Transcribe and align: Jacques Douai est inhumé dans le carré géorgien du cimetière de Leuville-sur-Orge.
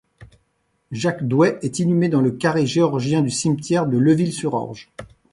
Jacques 0.91 1.27
Douai 1.27 1.59
est 1.61 1.77
inhumé 1.77 2.09
dans 2.09 2.21
le 2.21 2.31
carré 2.31 2.65
géorgien 2.65 3.21
du 3.21 3.29
cimetière 3.29 3.85
de 3.85 3.99
Leuville-sur-Orge. 3.99 4.89